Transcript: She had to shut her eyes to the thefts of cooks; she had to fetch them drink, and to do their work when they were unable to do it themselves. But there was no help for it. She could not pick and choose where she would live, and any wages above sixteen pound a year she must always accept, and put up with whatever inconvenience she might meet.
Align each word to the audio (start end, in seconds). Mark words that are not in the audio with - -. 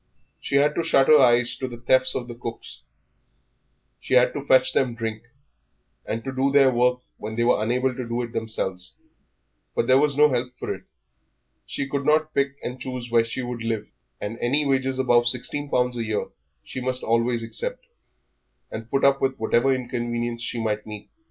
She 0.39 0.55
had 0.55 0.73
to 0.73 0.81
shut 0.83 1.09
her 1.09 1.19
eyes 1.19 1.55
to 1.57 1.67
the 1.67 1.77
thefts 1.77 2.15
of 2.15 2.27
cooks; 2.39 2.81
she 3.99 4.15
had 4.15 4.33
to 4.33 4.43
fetch 4.43 4.73
them 4.73 4.95
drink, 4.95 5.27
and 6.07 6.23
to 6.23 6.33
do 6.35 6.51
their 6.51 6.71
work 6.71 7.01
when 7.17 7.35
they 7.35 7.43
were 7.43 7.61
unable 7.63 7.93
to 7.93 8.07
do 8.07 8.23
it 8.23 8.33
themselves. 8.33 8.95
But 9.75 9.85
there 9.85 9.99
was 9.99 10.17
no 10.17 10.27
help 10.29 10.57
for 10.57 10.73
it. 10.73 10.85
She 11.67 11.87
could 11.87 12.03
not 12.03 12.33
pick 12.33 12.55
and 12.63 12.81
choose 12.81 13.11
where 13.11 13.23
she 13.25 13.43
would 13.43 13.61
live, 13.61 13.87
and 14.19 14.39
any 14.41 14.65
wages 14.65 14.97
above 14.97 15.27
sixteen 15.27 15.69
pound 15.69 15.93
a 15.93 16.03
year 16.03 16.29
she 16.63 16.81
must 16.81 17.03
always 17.03 17.43
accept, 17.43 17.85
and 18.71 18.89
put 18.89 19.05
up 19.05 19.21
with 19.21 19.37
whatever 19.37 19.71
inconvenience 19.71 20.41
she 20.41 20.59
might 20.59 20.87
meet. 20.87 21.09